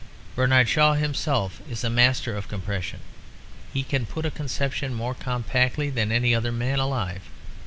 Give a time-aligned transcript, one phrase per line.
[0.35, 3.01] Bernard Shaw himself is a master of compression;
[3.71, 7.21] he can put a conception more compactly than any other man alive.